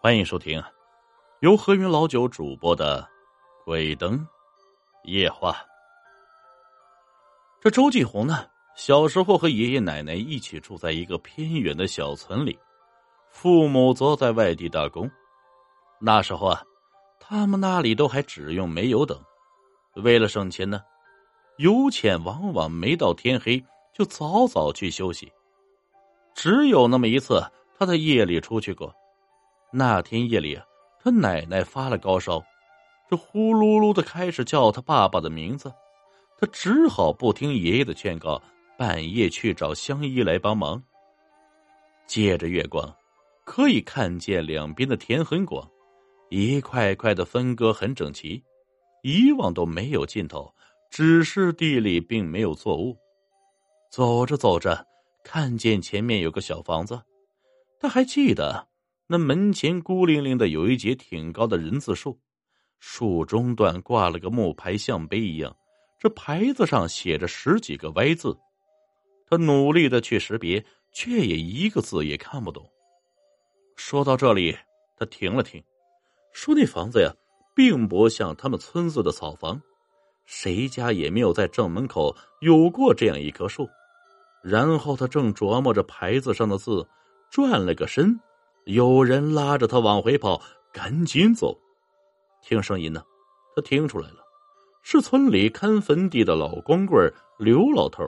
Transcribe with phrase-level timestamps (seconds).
[0.00, 0.62] 欢迎收听
[1.40, 3.02] 由何云老九主播的
[3.64, 4.24] 《鬼灯
[5.02, 5.50] 夜话》。
[7.60, 12.56] 这周继红呢，小时候和爷爷奶奶一起住在一个偏远的小村里，
[13.28, 15.10] 父母则在外地打工。
[15.98, 16.62] 那时候啊，
[17.18, 19.20] 他们那里都还只用煤油灯。
[19.96, 20.80] 为了省钱呢，
[21.56, 23.60] 油钱往往没到天黑
[23.92, 25.32] 就早早去休息。
[26.36, 27.42] 只有那么一次，
[27.76, 28.94] 他在夜里出去过。
[29.70, 30.58] 那天夜里，
[30.98, 32.42] 他奶奶发了高烧，
[33.08, 35.72] 这呼噜噜的开始叫他爸爸的名字，
[36.38, 38.40] 他只好不听爷爷的劝告，
[38.78, 40.82] 半夜去找乡医来帮忙。
[42.06, 42.96] 借着月光，
[43.44, 45.68] 可以看见两边的田很广，
[46.30, 48.42] 一块块的分割很整齐，
[49.02, 50.50] 一望都没有尽头，
[50.90, 52.96] 只是地里并没有作物。
[53.90, 54.86] 走着走着，
[55.22, 56.98] 看见前面有个小房子，
[57.78, 58.67] 他还记得。
[59.10, 62.20] 那门前孤零零的有一截挺高的人字树，
[62.78, 65.56] 树中段挂了个木牌，像碑一样。
[65.98, 68.38] 这牌子上写着十几个歪字，
[69.26, 72.70] 他努力的去识别，却也一个字也看不懂。
[73.76, 74.54] 说到这里，
[74.98, 75.64] 他停了停，
[76.34, 77.10] 说：“那房子呀，
[77.56, 79.58] 并不像他们村子的草房，
[80.26, 83.66] 谁家也没有在正门口有过这样一棵树。”
[84.44, 86.86] 然后他正琢磨着牌子上的字，
[87.30, 88.20] 转了个身。
[88.68, 90.38] 有人拉着他往回跑，
[90.74, 91.58] 赶紧走。
[92.42, 93.02] 听声音呢，
[93.56, 94.16] 他听出来了，
[94.82, 98.04] 是村里看坟地的老光棍刘老头。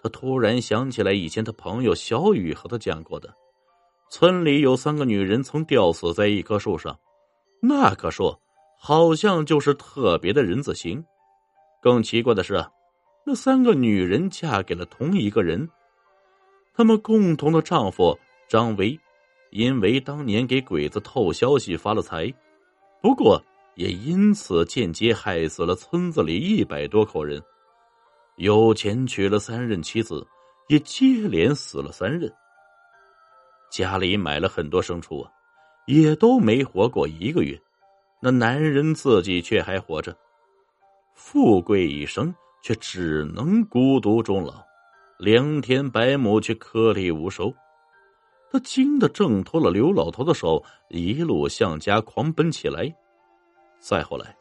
[0.00, 3.34] 他突然想起来，以前他朋友小雨和他讲过的，
[4.12, 6.96] 村里有三个女人曾吊死在一棵树上，
[7.60, 8.32] 那棵树
[8.78, 11.04] 好像就是特别的人字形。
[11.82, 12.64] 更奇怪的是，
[13.26, 15.68] 那三个女人嫁给了同一个人，
[16.76, 18.16] 他们共同的丈夫
[18.48, 18.96] 张维。
[19.50, 22.32] 因为当年给鬼子透消息发了财，
[23.00, 23.42] 不过
[23.74, 27.42] 也因此间接害死了村子里一百多口人。
[28.36, 30.26] 有钱娶了三任妻子，
[30.68, 32.32] 也接连死了三任。
[33.70, 35.30] 家里买了很多牲畜啊，
[35.86, 37.60] 也都没活过一个月。
[38.20, 40.16] 那男人自己却还活着，
[41.14, 44.62] 富贵一生却只能孤独终老，
[45.18, 47.54] 良田百亩却颗粒无收。
[48.50, 52.92] 他惊得挣脱了刘老头的手，一路向家狂奔起来。
[53.78, 54.36] 再后来，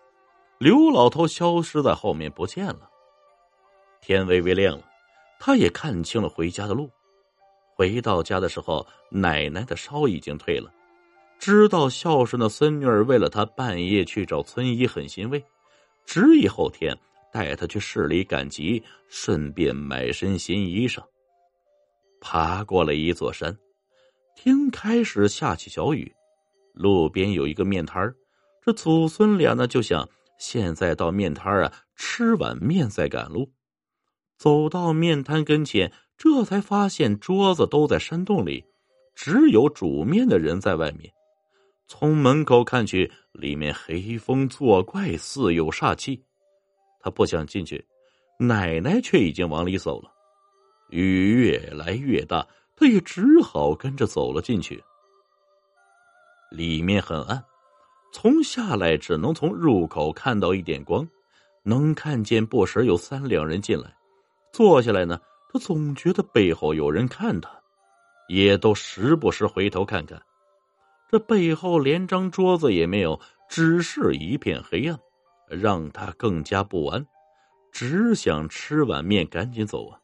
[0.58, 2.90] 刘老头消失在后面不见了。
[4.02, 4.84] 天微微亮了，
[5.40, 6.90] 他也看清了回家的路。
[7.76, 10.74] 回到家的时候，奶奶的烧已经退了。
[11.38, 15.44] 知道孝顺的孙女儿为了他半夜去找村医，很欣慰，
[16.06, 16.98] 执意后天
[17.32, 21.04] 带他去市里赶集，顺便买身新衣裳。
[22.20, 23.56] 爬过了一座山。
[24.40, 26.14] 天开始下起小雨，
[26.74, 28.14] 路边有一个面摊
[28.62, 33.52] 这祖孙俩呢就想现在到面摊啊吃碗面再赶路。
[34.38, 38.64] 走到面摊跟前，这才发现桌子都在山洞里，
[39.16, 41.12] 只有煮面的人在外面。
[41.88, 46.24] 从门口看去，里面黑风作怪，似有煞气。
[47.00, 47.84] 他不想进去，
[48.38, 50.12] 奶奶却已经往里走了。
[50.92, 52.48] 雨越来越大。
[52.78, 54.82] 他也只好跟着走了进去。
[56.52, 57.44] 里面很暗，
[58.14, 61.06] 从下来只能从入口看到一点光，
[61.64, 63.94] 能看见不时有三两人进来，
[64.54, 65.20] 坐下来呢。
[65.50, 67.50] 他总觉得背后有人看他，
[68.28, 70.22] 也都时不时回头看看。
[71.10, 73.18] 这背后连张桌子也没有，
[73.50, 75.00] 只是一片黑暗，
[75.48, 77.08] 让他更加不安，
[77.72, 79.98] 只想吃碗面赶紧走啊。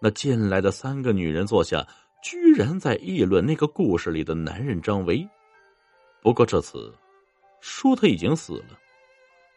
[0.00, 1.86] 那进来的三个女人坐下，
[2.22, 5.28] 居然在议论那个故事里的男人张维。
[6.22, 6.92] 不过这次
[7.60, 8.78] 说他已经死了，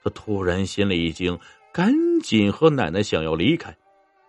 [0.04, 1.40] 他突然心里一惊，
[1.72, 3.76] 赶紧和奶奶想要离开，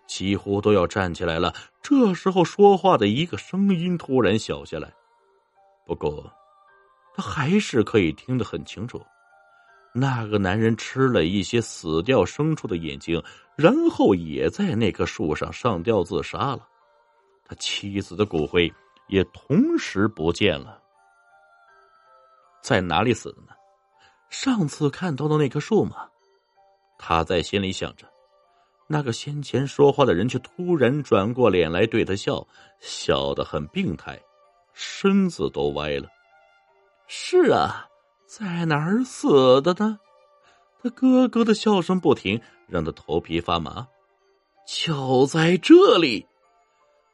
[0.07, 1.53] 几乎都要站起来了。
[1.83, 4.93] 这时候说话的一个声音突然小下来，
[5.85, 6.33] 不过
[7.15, 9.01] 他还是可以听得很清楚。
[9.97, 13.23] 那个男人吃了一些死掉牲畜的眼睛，
[13.55, 16.67] 然后也在那棵树上上吊自杀了。
[17.45, 18.73] 他妻子的骨灰
[19.07, 20.83] 也同时不见了。
[22.61, 23.53] 在哪里死的呢？
[24.31, 26.09] 上次看到的那棵树吗？
[26.99, 28.05] 他在心里想着。
[28.89, 32.45] 那个先前说话的人却突然转过脸来对他笑，
[32.81, 34.21] 笑得很病态，
[34.73, 36.09] 身子都歪了。
[37.07, 37.87] 是啊。
[38.37, 40.01] 在哪儿死的呢？
[40.83, 43.87] 他咯咯的笑声不停，让他头皮发麻。
[44.67, 46.27] 就在这里，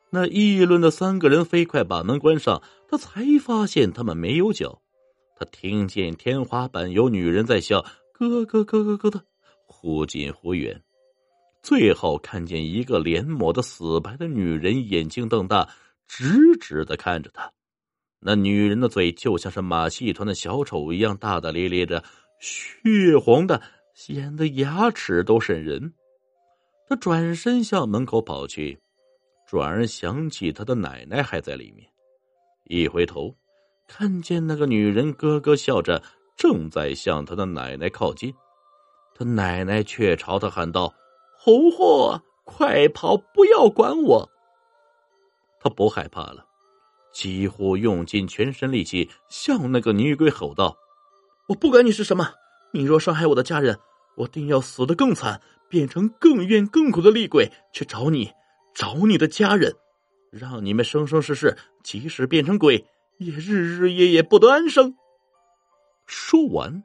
[0.08, 4.80] 那议论的三个人飞快把门关上，他才发现他们没有脚。
[5.36, 7.84] 他听见天花板有女人在笑，
[8.14, 9.22] 咯咯咯咯咯的，
[9.66, 10.82] 忽近忽远。
[11.62, 15.68] 最后看见一个脸抹的死白的女人，眼睛瞪大，
[16.08, 17.52] 直直的看着他。
[18.22, 22.04] 那女人的嘴就像是马戏团的小丑一样大大咧咧的，
[22.38, 23.62] 血红的，
[23.94, 25.94] 显得牙齿都渗人。
[26.86, 28.78] 他转身向门口跑去，
[29.46, 31.88] 转而想起他的奶奶还在里面。
[32.64, 33.34] 一回头，
[33.88, 36.02] 看见那个女人咯咯笑着，
[36.36, 38.34] 正在向他的奶奶靠近。
[39.14, 40.92] 他奶奶却朝他喊道
[41.38, 43.16] ：“红货，快跑！
[43.16, 44.30] 不要管我！”
[45.58, 46.46] 他不害怕了。
[47.12, 50.76] 几乎用尽全身力气向那个女鬼吼道
[51.48, 52.32] ：“我不管你是什么，
[52.72, 53.78] 你若伤害我的家人，
[54.16, 58.30] 我定要死得更惨，变成更冤更苦的厉鬼去找你，
[58.74, 59.74] 找你的家人，
[60.30, 62.86] 让你们生生世世，即使变成鬼，
[63.18, 64.94] 也日日夜夜不得安生。”
[66.06, 66.82] 说完，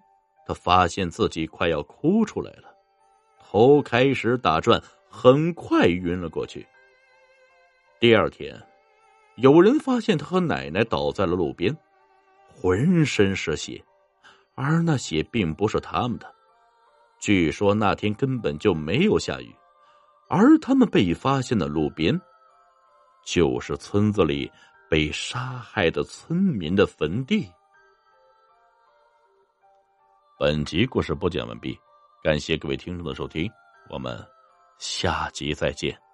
[0.48, 2.76] 他发现自己快要哭出来了，
[3.40, 6.66] 头开始打转，很快晕了过去。
[8.00, 8.60] 第二天。
[9.36, 11.76] 有人发现他和奶奶倒在了路边，
[12.48, 13.84] 浑身是血，
[14.56, 16.34] 而那血并不是他们的。
[17.20, 19.54] 据说那天根本就没有下雨，
[20.30, 22.20] 而他们被发现的路边，
[23.26, 24.52] 就是村子里
[24.90, 27.50] 被杀害的村民的坟地。
[30.38, 31.78] 本集故事播讲完毕，
[32.24, 33.50] 感谢各位听众的收听，
[33.90, 34.18] 我们
[34.78, 36.05] 下集再见。